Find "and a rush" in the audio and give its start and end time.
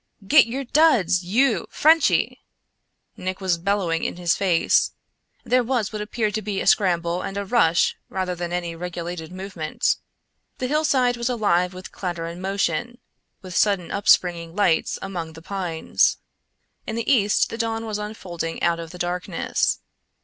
7.21-7.95